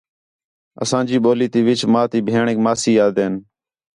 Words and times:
اساں 0.83 1.03
جی 1.07 1.17
ٻولی 1.23 1.47
تی 1.53 1.59
وِچ 1.65 1.81
ماں 1.91 2.05
تی 2.11 2.19
بھیݨیک 2.25 2.57
ماسی 2.65 2.91
آہدے 3.03 3.23
ہین 3.25 3.33